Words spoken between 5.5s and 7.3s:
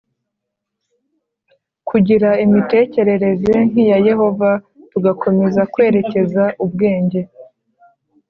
kwerekeza ubwenge